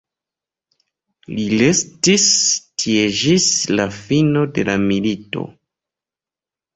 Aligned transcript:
Li 1.33 1.43
restis 1.63 2.23
tie 2.83 3.03
ĝis 3.19 3.45
la 3.73 3.85
fino 3.99 4.47
de 4.57 4.65
la 4.71 4.75
milito. 4.87 5.45